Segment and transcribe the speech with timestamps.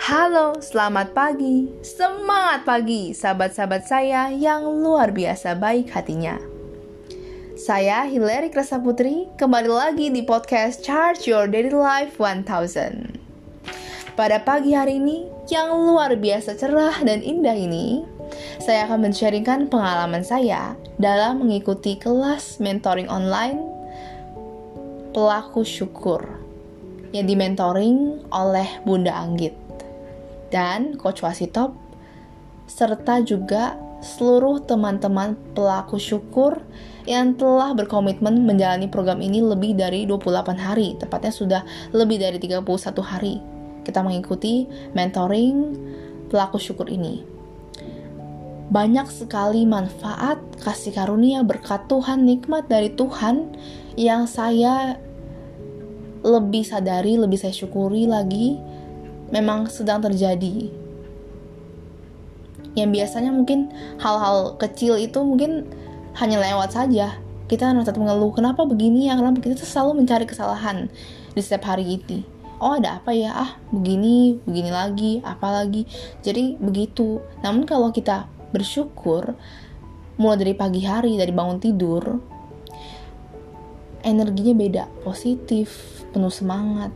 [0.00, 1.68] Halo, selamat pagi.
[1.84, 6.40] Semangat pagi, sahabat-sahabat saya yang luar biasa baik hatinya.
[7.60, 13.20] Saya Hilary Krasa Putri, kembali lagi di podcast Charge Your Daily Life 1000.
[14.16, 18.08] Pada pagi hari ini, yang luar biasa cerah dan indah ini,
[18.64, 23.60] saya akan men-sharingkan pengalaman saya dalam mengikuti kelas mentoring online
[25.12, 26.24] Pelaku Syukur
[27.12, 29.52] yang dimentoring oleh Bunda Anggit
[30.52, 31.72] dan Coach Wasitop,
[32.68, 36.60] serta juga seluruh teman-teman pelaku syukur
[37.08, 42.62] yang telah berkomitmen menjalani program ini lebih dari 28 hari, tepatnya sudah lebih dari 31
[43.02, 43.40] hari.
[43.82, 45.74] Kita mengikuti mentoring
[46.30, 47.22] pelaku syukur ini.
[48.72, 53.52] Banyak sekali manfaat, kasih karunia, berkat Tuhan, nikmat dari Tuhan
[53.98, 54.96] yang saya
[56.22, 58.56] lebih sadari, lebih saya syukuri lagi
[59.32, 60.68] memang sedang terjadi.
[62.76, 65.66] Yang biasanya mungkin hal-hal kecil itu mungkin
[66.20, 67.16] hanya lewat saja.
[67.48, 70.88] Kita tetap mengeluh, kenapa begini ya, kenapa kita selalu mencari kesalahan
[71.32, 72.24] di setiap hari ini.
[72.62, 75.84] Oh ada apa ya, ah begini, begini lagi, apa lagi.
[76.22, 77.18] Jadi begitu.
[77.42, 79.34] Namun kalau kita bersyukur,
[80.16, 82.22] mulai dari pagi hari, dari bangun tidur,
[84.06, 86.94] energinya beda, positif, penuh semangat.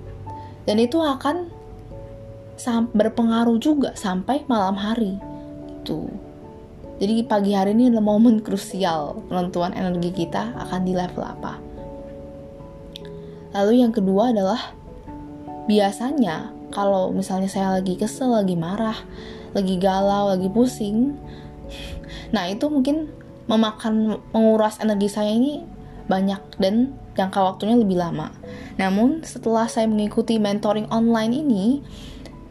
[0.64, 1.50] Dan itu akan
[2.92, 5.20] berpengaruh juga sampai malam hari.
[5.82, 6.08] Itu
[6.96, 11.60] jadi pagi hari ini adalah momen krusial penentuan energi kita akan di level apa.
[13.52, 14.72] Lalu yang kedua adalah
[15.68, 18.96] biasanya kalau misalnya saya lagi kesel lagi marah
[19.50, 21.18] lagi galau lagi pusing
[22.34, 23.10] nah itu mungkin
[23.50, 25.62] memakan menguras energi saya ini
[26.06, 28.30] banyak dan jangka waktunya lebih lama.
[28.78, 31.82] Namun setelah saya mengikuti mentoring online ini,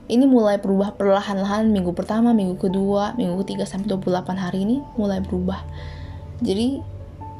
[0.05, 5.17] ini mulai berubah perlahan-lahan minggu pertama, minggu kedua, minggu ketiga sampai 28 hari ini mulai
[5.17, 5.65] berubah.
[6.45, 6.77] Jadi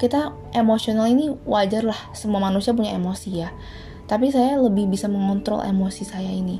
[0.02, 3.54] kita emosional ini wajar lah, semua manusia punya emosi ya.
[4.10, 6.58] Tapi saya lebih bisa mengontrol emosi saya ini.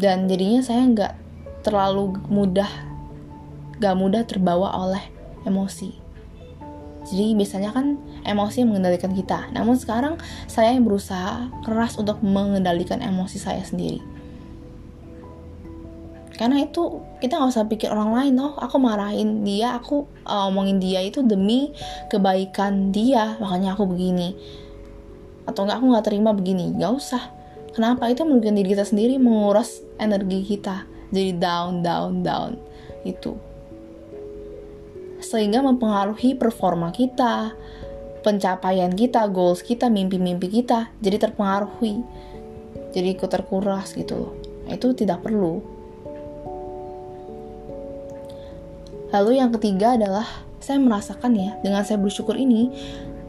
[0.00, 1.12] Dan jadinya saya nggak
[1.60, 2.68] terlalu mudah,
[3.76, 5.04] nggak mudah terbawa oleh
[5.44, 5.92] emosi.
[7.04, 9.44] Jadi biasanya kan emosi yang mengendalikan kita.
[9.52, 10.16] Namun sekarang
[10.48, 14.14] saya yang berusaha keras untuk mengendalikan emosi saya sendiri
[16.34, 20.82] karena itu kita nggak usah pikir orang lain oh aku marahin dia aku uh, omongin
[20.82, 21.70] dia itu demi
[22.10, 24.34] kebaikan dia makanya aku begini.
[25.46, 26.74] Atau nggak aku nggak terima begini.
[26.74, 27.22] Nggak usah.
[27.74, 28.10] Kenapa?
[28.10, 30.86] Itu merugikan diri kita sendiri menguras energi kita.
[31.14, 32.58] Jadi down down down.
[33.06, 33.38] Itu.
[35.22, 37.54] Sehingga mempengaruhi performa kita
[38.26, 40.90] pencapaian kita goals kita mimpi-mimpi kita.
[40.98, 42.02] Jadi terpengaruhi.
[42.90, 44.32] Jadi ikut terkuras gitu loh.
[44.66, 45.73] Itu tidak perlu
[49.14, 50.26] Lalu yang ketiga adalah
[50.58, 52.72] saya merasakan ya dengan saya bersyukur ini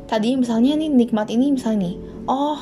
[0.09, 1.95] tadi misalnya nih nikmat ini misalnya nih
[2.31, 2.57] oh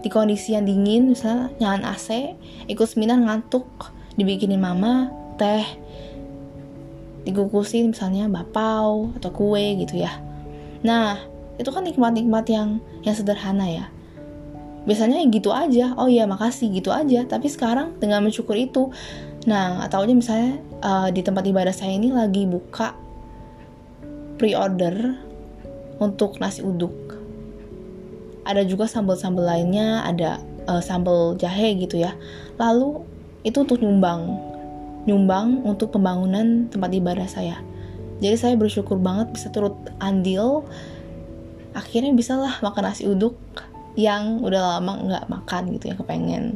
[0.00, 2.34] di kondisi yang dingin misalnya nyalain AC
[2.66, 3.68] ikut seminar ngantuk
[4.16, 5.62] dibikinin mama teh
[7.28, 10.16] dikukusin misalnya bapau atau kue gitu ya.
[10.80, 11.20] Nah
[11.60, 13.86] itu kan nikmat-nikmat yang yang sederhana ya
[14.88, 18.88] biasanya gitu aja oh iya makasih gitu aja tapi sekarang dengan mensyukur itu
[19.48, 22.92] Nah, atau aja misalnya uh, di tempat ibadah saya ini lagi buka
[24.36, 25.16] pre-order
[26.02, 26.92] untuk nasi uduk.
[28.44, 32.12] Ada juga sambal-sambal lainnya, ada uh, sambal jahe gitu ya.
[32.60, 33.00] Lalu
[33.40, 34.36] itu untuk nyumbang,
[35.08, 37.56] nyumbang untuk pembangunan tempat ibadah saya.
[38.20, 40.68] Jadi saya bersyukur banget bisa turut andil.
[41.72, 43.38] Akhirnya bisalah makan nasi uduk
[43.98, 46.54] yang udah lama nggak makan gitu ya kepengen.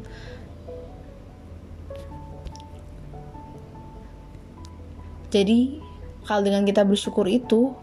[5.34, 5.82] Jadi,
[6.22, 7.75] kalau dengan kita bersyukur itu,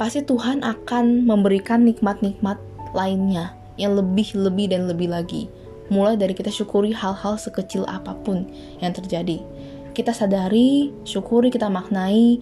[0.00, 2.56] pasti Tuhan akan memberikan nikmat-nikmat
[2.96, 5.50] lainnya yang lebih-lebih dan lebih lagi.
[5.92, 8.48] Mulai dari kita syukuri hal-hal sekecil apa pun
[8.80, 9.42] yang terjadi.
[9.92, 12.40] Kita sadari, syukuri, kita maknai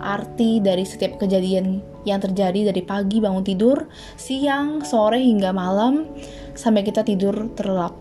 [0.00, 6.06] arti dari setiap kejadian yang terjadi dari pagi bangun tidur, siang, sore hingga malam
[6.54, 7.92] sampai kita tidur terlelap.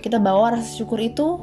[0.00, 1.42] Kita bawa rasa syukur itu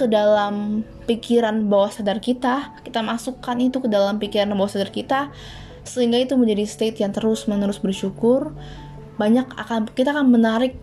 [0.00, 5.28] ke dalam pikiran bawah sadar kita, kita masukkan itu ke dalam pikiran bawah sadar kita,
[5.84, 8.56] sehingga itu menjadi state yang terus menerus bersyukur.
[9.20, 10.80] Banyak akan kita akan menarik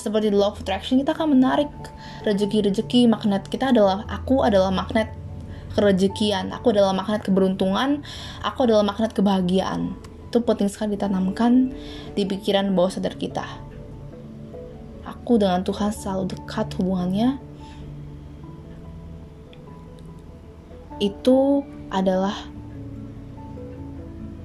[0.00, 1.68] seperti the law of attraction kita akan menarik
[2.24, 5.12] rezeki-rezeki magnet kita adalah aku adalah magnet
[5.74, 8.02] kerejekian, aku adalah magnet keberuntungan,
[8.42, 9.94] aku adalah magnet kebahagiaan.
[10.30, 11.74] Itu penting sekali ditanamkan
[12.14, 13.46] di pikiran bawah sadar kita.
[15.06, 17.38] Aku dengan Tuhan selalu dekat hubungannya,
[21.00, 22.36] itu adalah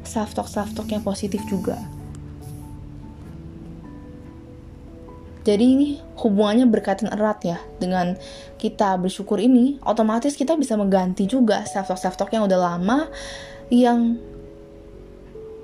[0.08, 1.95] self talk self talk yang positif juga.
[5.46, 5.88] Jadi ini
[6.18, 8.18] hubungannya berkaitan erat ya dengan
[8.58, 13.06] kita bersyukur ini, otomatis kita bisa mengganti juga self talk self talk yang udah lama
[13.70, 14.18] yang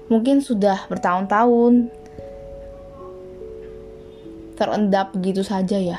[0.05, 1.89] mungkin sudah bertahun-tahun
[4.53, 5.97] terendap begitu saja ya.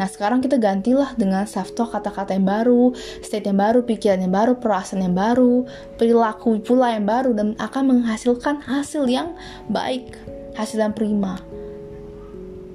[0.00, 4.32] Nah sekarang kita gantilah dengan self talk kata-kata yang baru, state yang baru, pikiran yang
[4.32, 5.68] baru, perasaan yang baru,
[6.00, 9.36] perilaku pula yang baru dan akan menghasilkan hasil yang
[9.68, 10.16] baik,
[10.56, 11.36] hasil yang prima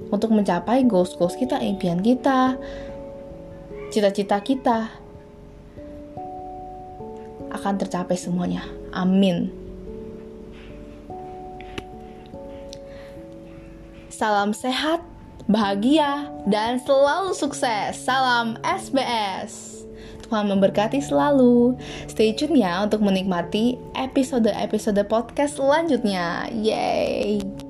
[0.08, 2.56] untuk mencapai goals-goals kita, impian kita,
[3.92, 4.88] cita-cita kita
[7.52, 8.64] akan tercapai semuanya.
[8.92, 9.50] Amin.
[14.18, 14.98] Salam sehat,
[15.46, 17.94] bahagia, dan selalu sukses.
[18.02, 19.86] Salam SBS.
[20.28, 21.78] Tuhan memberkati selalu.
[22.10, 26.52] Stay tune ya untuk menikmati episode-episode podcast selanjutnya.
[26.52, 27.67] Yeay!